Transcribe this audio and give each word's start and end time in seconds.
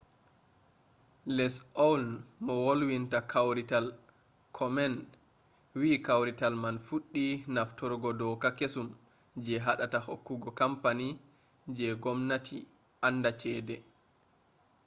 lesli 1.35 1.65
awn 1.87 2.05
mo 2.45 2.53
wolwinta 2.65 3.19
kawrital 3.31 3.85
komen 4.57 4.93
wi 5.79 5.89
kawrital 6.07 6.53
man 6.63 6.77
fuɗɗi 6.87 7.25
nafturgo 7.55 8.09
doka 8.19 8.49
kesum 8.57 8.87
je 9.43 9.53
haɗata 9.65 9.97
hokkugo 10.07 10.49
kampani 10.59 11.07
je 11.75 11.85
w-gomnati 11.93 12.57
anda 13.07 13.31
cede 13.39 13.75